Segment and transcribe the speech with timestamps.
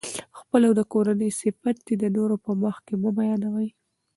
[0.39, 3.69] خپل او د کورنۍ صفت دي د نورو په مخکي مه بیانوئ!